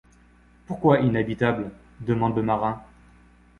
[0.65, 1.69] Pourquoi inhabitable?
[1.99, 2.81] demanda le marin.